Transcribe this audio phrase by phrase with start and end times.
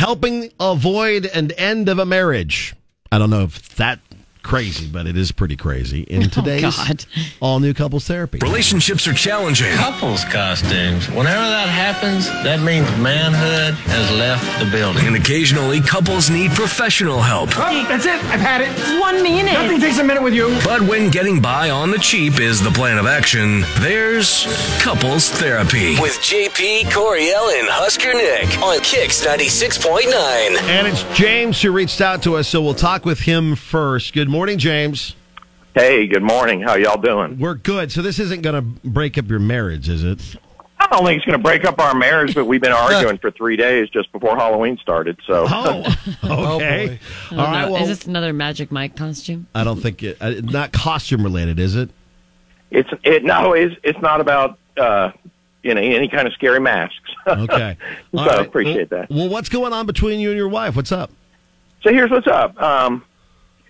[0.00, 2.74] helping avoid an end of a marriage.
[3.12, 4.00] I don't know if that
[4.42, 7.04] crazy, but it is pretty crazy in oh, today's God.
[7.40, 8.38] all new couples therapy.
[8.42, 9.72] Relationships are challenging.
[9.74, 11.08] Couples costumes.
[11.08, 15.06] Whenever that happens, that means manhood has left the building.
[15.06, 17.50] And occasionally, couples need professional help.
[17.56, 18.22] Oh, that's it.
[18.24, 19.00] I've had it.
[19.00, 19.52] One minute.
[19.52, 20.48] Nothing takes a minute with you.
[20.64, 24.46] But when getting by on the cheap is the plan of action, there's
[24.80, 26.00] couples therapy.
[26.00, 30.60] With JP, Coriel, and Husker Nick on Kix 96.9.
[30.62, 34.14] And it's James who reached out to us, so we'll talk with him first.
[34.14, 35.14] Good morning, James.
[35.74, 36.60] Hey, good morning.
[36.60, 37.38] How y'all doing?
[37.38, 37.92] We're good.
[37.92, 40.36] So this isn't going to break up your marriage, is it?
[40.78, 43.30] I don't think it's going to break up our marriage, but we've been arguing for
[43.30, 45.18] three days just before Halloween started.
[45.26, 45.94] So, Oh,
[46.56, 46.98] okay.
[47.32, 47.62] I All don't right.
[47.66, 47.72] know.
[47.72, 49.46] Well, Is this another Magic Mike costume?
[49.54, 50.16] I don't think it.
[50.20, 51.90] Uh, not costume related, is it?
[52.70, 55.10] it's it no, it's it's not about uh,
[55.64, 56.96] you know any kind of scary masks.
[57.26, 57.76] Okay.
[58.12, 58.46] so All right.
[58.46, 59.10] appreciate well, that.
[59.10, 60.74] Well, what's going on between you and your wife?
[60.74, 61.10] What's up?
[61.82, 62.60] So here's what's up.
[62.60, 63.04] Um,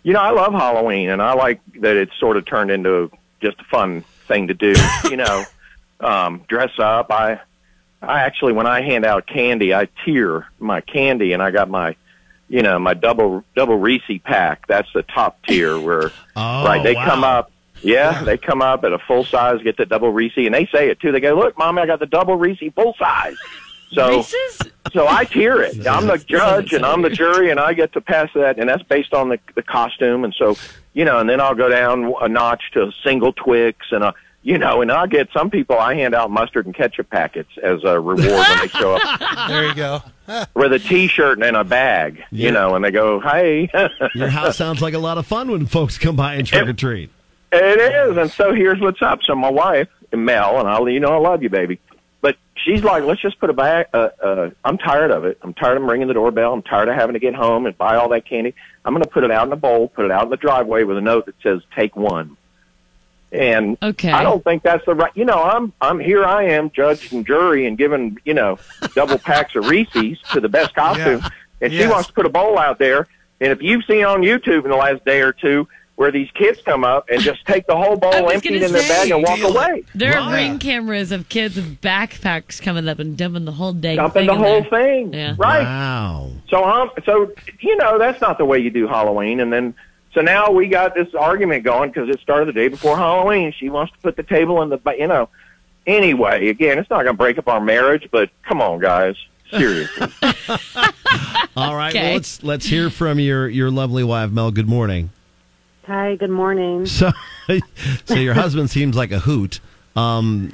[0.02, 3.60] you know, I love Halloween, and I like that it's sort of turned into just
[3.60, 4.74] a fun thing to do.
[5.10, 5.44] you know,
[6.00, 7.10] um, dress up.
[7.10, 7.40] I,
[8.02, 11.96] I actually, when I hand out candy, I tier my candy, and I got my,
[12.48, 14.66] you know, my double double Reese pack.
[14.66, 16.82] That's the top tier where, Oh, right?
[16.82, 17.04] They wow.
[17.04, 17.52] come up.
[17.82, 20.90] Yeah, they come up at a full size, get the double Reese, and they say
[20.90, 21.12] it too.
[21.12, 23.36] They go, "Look, mommy, I got the double Reese full size."
[23.92, 24.58] So, Reese's?
[24.92, 25.86] so I tier it.
[25.86, 28.82] I'm the judge and I'm the jury, and I get to pass that, and that's
[28.84, 30.24] based on the the costume.
[30.24, 30.56] And so,
[30.94, 34.56] you know, and then I'll go down a notch to single Twix, and a you
[34.56, 35.78] know, and I get some people.
[35.78, 39.66] I hand out mustard and ketchup packets as a reward when they show up There
[39.66, 40.02] you go.
[40.54, 42.24] with a T-shirt and a bag.
[42.30, 42.46] Yeah.
[42.46, 43.68] You know, and they go, "Hey."
[44.14, 46.72] Your house sounds like a lot of fun when folks come by and trick or
[46.72, 47.10] treat.
[47.52, 49.20] It is, and so here's what's up.
[49.26, 51.80] So my wife, Mel, and I'll you know I love you, baby,
[52.20, 53.86] but she's like, let's just put a bag.
[53.92, 55.38] Uh, uh, I'm tired of it.
[55.42, 56.52] I'm tired of ringing the doorbell.
[56.52, 58.54] I'm tired of having to get home and buy all that candy.
[58.84, 60.84] I'm going to put it out in a bowl, put it out in the driveway
[60.84, 62.36] with a note that says "Take one."
[63.32, 64.10] And Okay.
[64.10, 65.12] I don't think that's the right.
[65.14, 66.24] You know, I'm I'm here.
[66.24, 68.58] I am judge and jury and giving you know
[68.94, 71.22] double packs of Reese's to the best costume,
[71.60, 73.06] and she wants to put a bowl out there.
[73.40, 75.66] And if you've seen on YouTube in the last day or two
[76.00, 78.72] where these kids come up and just take the whole bowl, was empty it in
[78.72, 80.48] their bag, and walk Deal away, There are Right.
[80.48, 83.96] ring cameras of kids with backpacks coming up and dumping the whole day.
[83.96, 84.70] dumping the whole there.
[84.70, 85.12] thing.
[85.12, 85.34] Yeah.
[85.36, 85.62] Right.
[85.62, 86.30] Wow.
[86.48, 89.40] So um, so you know that's not the way you do Halloween.
[89.40, 89.74] And then
[90.14, 93.52] so now we got this argument going because it started the day before Halloween.
[93.52, 95.28] She wants to put the table in the you know.
[95.86, 99.16] Anyway, again, it's not going to break up our marriage, but come on, guys,
[99.50, 100.06] seriously.
[101.56, 101.90] All right.
[101.94, 102.02] Okay.
[102.04, 104.50] Well, let's let's hear from your your lovely wife, Mel.
[104.50, 105.10] Good morning.
[105.90, 106.86] Hi, good morning.
[106.86, 107.10] So,
[108.04, 109.58] so your husband seems like a hoot,
[109.96, 110.52] um,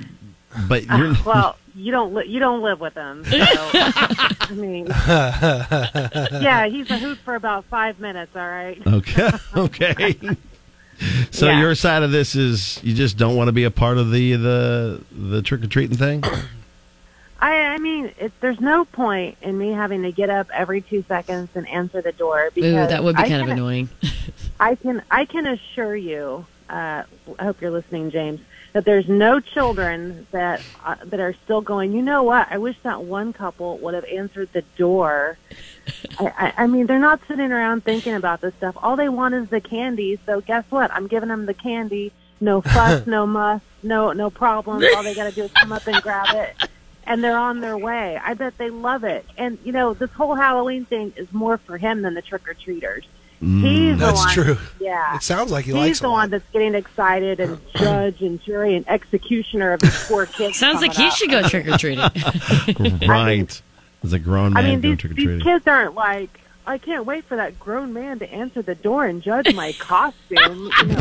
[0.67, 3.23] but you're Well, you don't li- you don't live with him.
[3.27, 8.35] So, I mean, yeah, he's a hoot for about five minutes.
[8.35, 8.81] All right.
[8.87, 9.31] okay.
[9.57, 10.19] Okay.
[11.31, 11.61] So Yeah.
[11.61, 14.33] your side of this is you just don't want to be a part of the
[14.37, 16.25] the the trick or treating thing.
[17.41, 21.05] I I mean, it, there's no point in me having to get up every two
[21.07, 23.89] seconds and answer the door because Ooh, that would be I kind of can- annoying.
[24.61, 26.47] I can I can assure you.
[26.69, 27.03] Uh,
[27.39, 28.41] I hope you're listening, James.
[28.73, 31.93] That there's no children that uh, that are still going.
[31.93, 32.49] You know what?
[32.51, 35.39] I wish that one couple would have answered the door.
[36.19, 38.77] I, I, I mean, they're not sitting around thinking about this stuff.
[38.83, 40.19] All they want is the candy.
[40.27, 40.91] So guess what?
[40.93, 42.13] I'm giving them the candy.
[42.41, 44.85] No fuss, no muss, no no problems.
[44.95, 46.69] All they got to do is come up and grab it,
[47.06, 48.19] and they're on their way.
[48.22, 49.25] I bet they love it.
[49.37, 52.55] And you know, this whole Halloween thing is more for him than the trick or
[52.55, 53.05] treaters.
[53.43, 54.28] Mm, He's the That's one.
[54.34, 54.59] true.
[54.81, 55.15] Yeah.
[55.15, 56.31] It sounds like he He's likes the a one lot.
[56.31, 60.56] that's getting excited and judge and jury and executioner of these poor kids.
[60.59, 61.17] Sounds like coming he up.
[61.19, 62.99] should go trick or treating.
[63.09, 63.61] right.
[64.03, 66.41] As a grown man I mean, these, these kids aren't like.
[66.69, 70.71] I can't wait for that grown man to answer the door and judge my costume.
[70.81, 71.00] You know,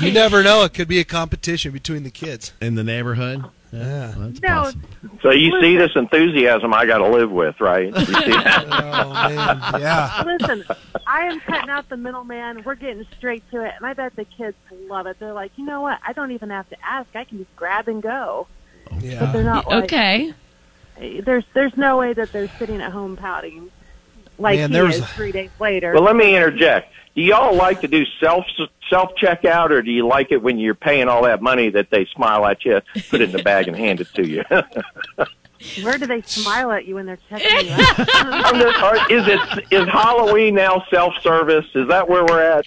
[0.00, 0.64] You never know.
[0.64, 2.52] It could be a competition between the kids.
[2.60, 3.44] in the neighborhood.
[3.72, 4.16] Yeah.
[4.16, 4.88] Well, that's no, possible.
[5.22, 7.86] so you see this enthusiasm I got to live with, right?
[7.86, 8.64] You see that?
[8.98, 9.80] Oh man.
[9.80, 10.22] Yeah.
[10.24, 10.64] listen,
[11.06, 12.62] I am cutting out the middleman.
[12.64, 14.56] We're getting straight to it, and I bet the kids
[14.88, 15.18] love it.
[15.18, 15.98] They're like, you know what?
[16.06, 17.08] I don't even have to ask.
[17.14, 18.46] I can just grab and go.
[19.00, 19.20] Yeah.
[19.20, 19.84] But they're not like.
[19.84, 20.34] okay.
[20.98, 23.70] There's there's no way that they're sitting at home pouting
[24.38, 25.92] like Man, he was is three days later.
[25.92, 26.92] Well, let me interject.
[27.14, 28.44] Do y'all like to do self
[28.88, 32.06] self checkout, or do you like it when you're paying all that money that they
[32.14, 32.80] smile at you,
[33.10, 34.44] put it in the bag, and hand it to you?
[35.82, 37.94] Where do they smile at you when they're checking you out?
[38.14, 41.66] I'm just, are- is it is Halloween now self service?
[41.74, 42.64] Is that where we're at?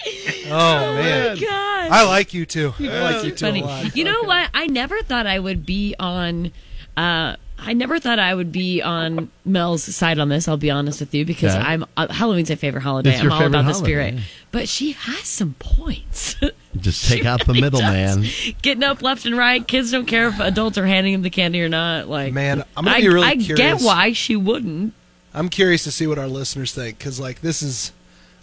[0.48, 1.38] Oh man.
[1.38, 1.92] God.
[1.92, 2.74] I like you too.
[2.80, 3.62] I like you too Funny.
[3.62, 3.96] a lot.
[3.96, 4.50] You know what?
[4.54, 6.52] I never thought I would be on
[6.98, 10.48] uh, I never thought I would be on Mel's side on this.
[10.48, 11.64] I'll be honest with you because Okay.
[11.64, 13.16] I'm uh, Halloween's my favorite holiday.
[13.16, 14.16] I'm all favorite about the spirit.
[14.16, 14.20] yeah.
[14.52, 16.36] But she has some points.
[16.80, 18.26] Just take She out the middleman.
[18.64, 19.66] Getting up left and right.
[19.68, 22.08] Kids don't care if adults are handing them the candy or not.
[22.08, 23.44] Like, Man, I'm gonna I, be really curious.
[23.44, 23.82] I curious.
[23.82, 24.94] get why she wouldn't.
[25.34, 27.92] I'm curious to see what our listeners think because, like, this is.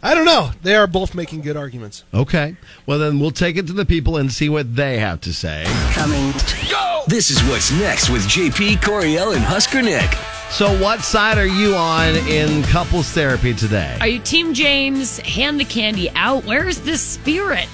[0.00, 0.52] I don't know.
[0.62, 2.04] They are both making good arguments.
[2.14, 2.54] Okay.
[2.86, 5.64] Well, then we'll take it to the people and see what they have to say.
[5.92, 6.32] Coming.
[6.70, 6.87] Go!
[7.08, 10.12] This is what's next with JP Coriel and Husker Nick.
[10.50, 13.96] So, what side are you on in couples therapy today?
[14.02, 15.18] Are you Team James?
[15.20, 16.44] Hand the candy out.
[16.44, 17.66] Where's the spirit?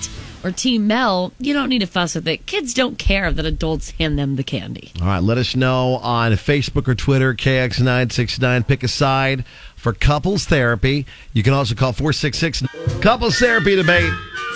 [0.44, 1.32] Or Team Mel?
[1.40, 2.46] You don't need to fuss with it.
[2.46, 4.92] Kids don't care that adults hand them the candy.
[5.00, 8.68] All right, let us know on Facebook or Twitter, KX969.
[8.68, 9.44] Pick a side
[9.74, 11.06] for couples therapy.
[11.32, 12.62] You can also call 466
[13.00, 14.12] Couples Therapy Debate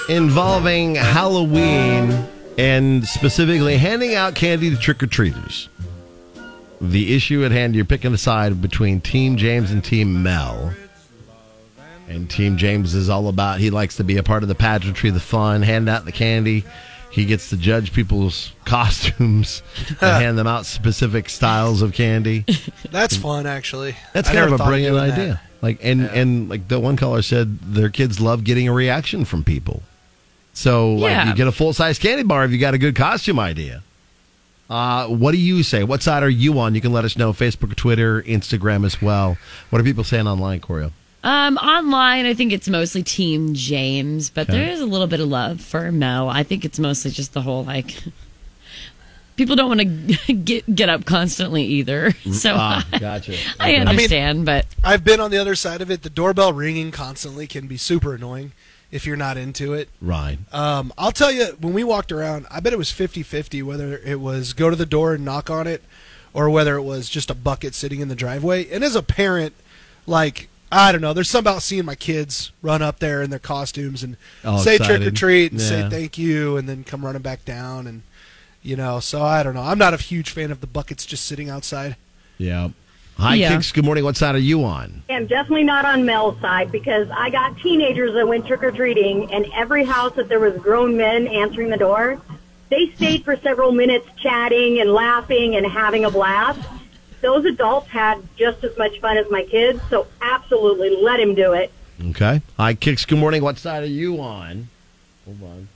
[0.08, 5.68] involving Halloween and specifically handing out candy to trick or treaters.
[6.80, 10.74] The issue at hand, you're picking a side between Team James and Team Mel.
[12.08, 15.10] And Team James is all about, he likes to be a part of the pageantry,
[15.10, 16.64] the fun, hand out the candy.
[17.10, 22.44] He gets to judge people's costumes and hand them out specific styles of candy.
[22.90, 23.96] That's fun, actually.
[24.12, 25.18] That's I kind never of a brilliant doing that.
[25.18, 25.40] idea.
[25.60, 29.42] Like and and like the one caller said, their kids love getting a reaction from
[29.42, 29.82] people.
[30.58, 33.38] So like you get a full size candy bar if you got a good costume
[33.38, 33.84] idea.
[34.68, 35.84] Uh, what do you say?
[35.84, 36.74] What side are you on?
[36.74, 37.32] You can let us know.
[37.32, 39.38] Facebook, Twitter, Instagram as well.
[39.70, 40.90] What are people saying online, Coriel?
[41.22, 44.58] Um, online, I think it's mostly Team James, but Okay.
[44.58, 46.28] there is a little bit of love for Mel.
[46.28, 47.94] I think it's mostly just the whole like
[49.36, 49.80] people don't want
[50.26, 52.12] to get get up constantly either.
[52.32, 53.36] So Ah, gotcha.
[53.60, 53.76] I Okay.
[53.78, 56.02] understand, but I've been on the other side of it.
[56.02, 58.52] The doorbell ringing constantly can be super annoying
[58.90, 59.88] if you're not into it.
[60.00, 60.38] Right.
[60.52, 63.98] Um, I'll tell you, when we walked around, I bet it was 50 50 whether
[63.98, 65.82] it was go to the door and knock on it
[66.32, 68.68] or whether it was just a bucket sitting in the driveway.
[68.70, 69.54] And as a parent,
[70.06, 73.38] like, I don't know, there's something about seeing my kids run up there in their
[73.38, 75.66] costumes and All say trick or treat and Yeah.
[75.68, 77.86] say thank you and then come running back down.
[77.86, 78.02] And,
[78.62, 79.62] you know, so I don't know.
[79.62, 81.96] I'm not a huge fan of the buckets just sitting outside.
[82.36, 82.68] Yeah.
[83.18, 83.56] Hi, Yeah.
[83.56, 83.72] Kix.
[83.74, 84.04] Good morning.
[84.04, 85.02] What side are you on?
[85.10, 89.32] I'm definitely not on Mel's side because I got teenagers that went trick or treating,
[89.32, 92.20] and every house that there was grown men answering the door,
[92.70, 96.60] they stayed for several minutes chatting and laughing and having a blast.
[97.20, 101.54] Those adults had just as much fun as my kids, so absolutely let him do
[101.54, 101.72] it.
[102.10, 102.40] Okay.
[102.56, 103.04] Hi, Kix.
[103.04, 103.42] Good morning.
[103.42, 104.68] What side are you on?
[105.24, 105.68] Hold on.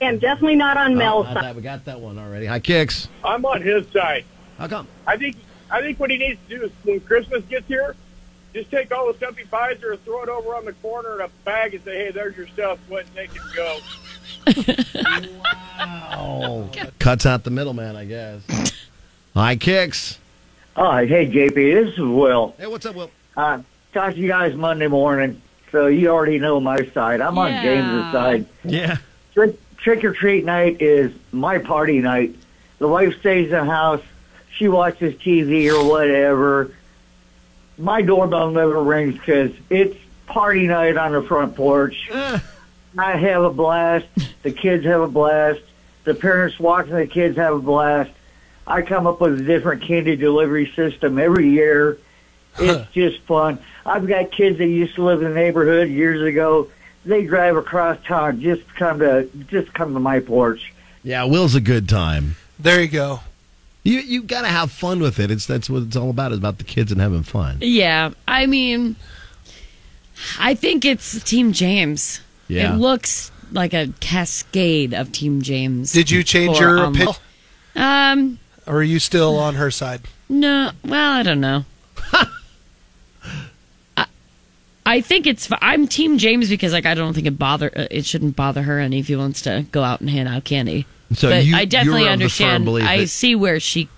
[0.00, 1.42] I'm definitely not on oh, Mel's Oh, I side.
[1.42, 2.46] thought we got that one already.
[2.46, 3.08] Hi, Kix.
[3.24, 4.24] I'm on his side.
[4.58, 4.86] How come?
[5.08, 5.36] I think
[5.70, 7.94] I think what he needs to do is when Christmas gets here,
[8.54, 11.20] just take all the stuff he buys or throw it over on the corner in
[11.22, 12.78] a bag and say, "Hey, there's your stuff.
[12.88, 13.78] Go ahead and take it and go."
[15.80, 18.42] Oh, cuts out the middleman, I guess.
[19.34, 20.18] Hi, Kix.
[20.76, 22.54] Hi, hey JP, this is Will.
[22.58, 23.10] Hey, what's up, Will?
[23.36, 23.60] Uh,
[23.94, 25.40] talked to you guys Monday morning,
[25.72, 27.20] so you already know my side.
[27.22, 27.62] I'm on Yeah.
[27.62, 28.46] James's side.
[28.64, 28.96] Yeah.
[29.32, 32.34] Trick, trick or treat night is my party night.
[32.78, 34.02] The wife stays in the house.
[34.56, 36.72] She watches TV or whatever.
[37.78, 42.10] My doorbell never rings because it's party night on the front porch.
[42.98, 44.06] I have a blast.
[44.42, 45.60] The kids have a blast.
[46.04, 48.10] The parents watching the kids have a blast.
[48.66, 51.98] I come up with a different candy delivery system every year.
[52.58, 53.58] It's just fun.
[53.84, 56.70] I've got kids that used to live in the neighborhood years ago.
[57.04, 60.72] They drive across town just come to just come to my porch.
[61.04, 62.36] Yeah, Will's a good time.
[62.58, 63.20] There you go.
[63.86, 65.30] You you got to have fun with it.
[65.30, 66.32] It's that's what it's all about.
[66.32, 67.58] It's about the kids and having fun.
[67.60, 68.96] yeah, I mean,
[70.38, 72.20] I think it's Team James.
[72.48, 72.74] Yeah.
[72.74, 75.92] It looks like a cascade of Team James.
[75.92, 76.94] Did you change for your online.
[77.02, 77.16] opinion?
[77.76, 80.00] Um, Or are you still on her side?
[80.28, 80.70] no.
[80.84, 81.64] Well, I don't know.
[83.96, 84.06] I,
[84.84, 85.48] I think it's.
[85.60, 87.70] I'm Team James because like I don't think it bother.
[87.76, 90.44] uh, It shouldn't bother her any if he wants to go out and hand out
[90.44, 90.86] candy.
[91.14, 92.68] So but you- I definitely you're of firm understand.
[92.88, 93.88] I that- see where she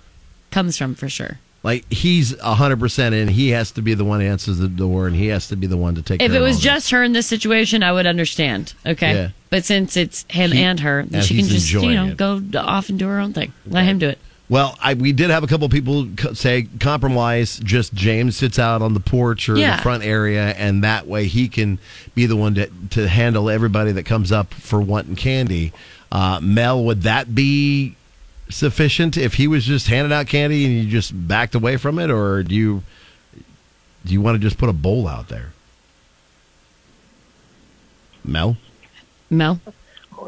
[0.51, 1.39] comes from for sure.
[1.61, 3.27] Like he's hundred percent in.
[3.27, 5.67] He has to be the one who answers the door, and he has to be
[5.67, 6.21] the one to take.
[6.21, 8.73] If it was just her in this situation, I would understand.
[8.85, 9.29] Okay, Yeah.
[9.49, 12.17] but since it's him He- and her, she can just you know it.
[12.17, 13.51] go off and do her own thing.
[13.67, 14.19] Let him do it.
[14.47, 17.59] Well, I, we did have a couple people say compromise.
[17.63, 19.75] Just James sits out on the porch or Yeah.
[19.75, 21.77] the front area, and that way he can
[22.15, 25.73] be the one to to handle everybody that comes up for wanting candy.
[26.11, 27.95] Uh, Mel, would that be
[28.49, 32.09] sufficient if he was just handing out candy and you just backed away from it,
[32.09, 32.83] or do you
[34.05, 35.51] do you want to just put a bowl out there?
[38.23, 38.57] Mel,
[39.29, 39.59] Mel,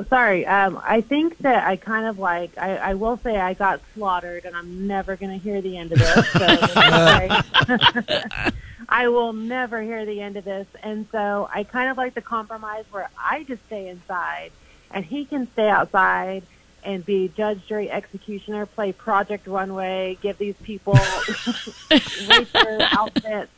[0.09, 0.45] sorry.
[0.45, 2.57] Um, I think that I kind of like.
[2.57, 5.91] I, I will say I got slaughtered, and I'm never going to hear the end
[5.91, 6.31] of this.
[6.31, 6.39] So
[8.89, 12.21] I will never hear the end of this, and so I kind of like the
[12.21, 14.51] compromise where I just stay inside,
[14.93, 16.43] and he can stay outside
[16.83, 20.93] and be judge, jury, executioner, play Project Runway, give these people
[21.91, 23.51] racer outfits.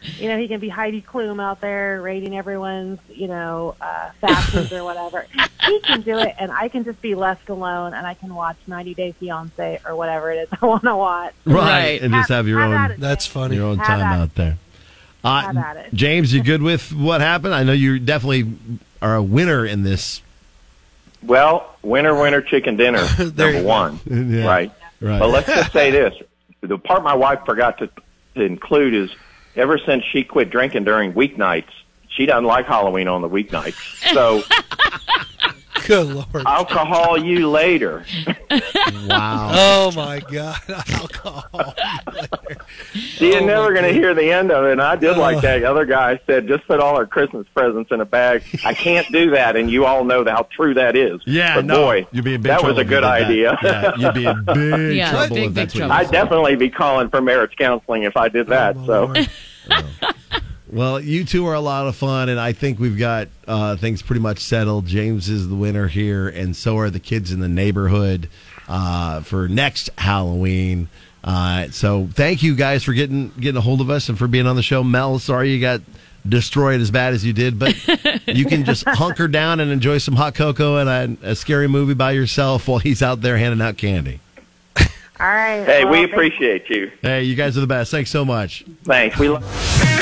[0.00, 4.72] You know, he can be Heidi Klum out there rating everyone's, you know, uh, fashions
[4.72, 5.26] or whatever.
[5.66, 8.56] He can do it, and I can just be left alone, and I can watch
[8.68, 11.34] 90 Day Fiance or whatever it is I want to watch.
[11.44, 13.56] Right, and just have your Have at own it, That's funny.
[13.56, 14.56] your own Have time at out there.
[15.24, 15.94] Uh, Have at it.
[15.94, 17.52] James, you good with what happened?
[17.54, 18.52] I know you definitely
[19.02, 20.22] are a winner in this.
[21.22, 24.00] Well, winner, winner, chicken dinner, number one.
[24.06, 24.46] Yeah.
[24.46, 24.72] Right.
[25.00, 25.18] Right.
[25.18, 26.14] But let's just say this:
[26.60, 27.90] the part my wife forgot to,
[28.34, 29.10] to include is
[29.56, 31.70] ever since she quit drinking during weeknights,
[32.08, 34.12] she doesn't like Halloween on the weeknights.
[34.12, 34.42] So
[35.88, 36.44] Good lord.
[36.46, 38.04] I'll call you later.
[39.08, 39.50] Wow.
[39.54, 40.60] Oh my god.
[40.68, 41.74] I'll Alcohol.
[42.92, 44.72] She Oh, ain't never going to hear the end of it.
[44.72, 45.20] And I did Oh.
[45.20, 48.42] like that other guy said, just put all our Christmas presents in a bag.
[48.66, 51.22] I can't do that, and you all know how true that is.
[51.24, 53.22] Yeah, but no, boy, you'd be in big that trouble was a good that.
[53.22, 53.58] idea.
[53.62, 55.92] Yeah, you'd be in big Yeah, trouble big, if big that's what trouble.
[55.94, 58.76] I'd definitely be calling for marriage counseling if I did oh, that.
[58.76, 59.24] Oh, so.
[60.70, 60.78] Lord.
[60.78, 64.02] Well, you two are a lot of fun, and I think we've got uh, things
[64.02, 64.86] pretty much settled.
[64.86, 68.28] James is the winner here, and so are the kids in the neighborhood
[68.68, 70.88] uh, for next Halloween.
[71.24, 74.46] Uh, so, thank you guys for getting getting a hold of us and for being
[74.46, 74.84] on the show.
[74.84, 75.80] Mel, sorry you got
[76.28, 77.74] destroyed as bad as you did, but
[78.26, 81.94] you can just hunker down and enjoy some hot cocoa and a, a scary movie
[81.94, 84.20] by yourself while he's out there handing out candy.
[85.20, 85.64] All right.
[85.64, 86.92] Hey, well, we appreciate you.
[87.02, 87.90] Hey, you guys are the best.
[87.90, 88.64] Thanks so much.
[88.84, 89.18] Thanks.
[89.18, 89.97] We love.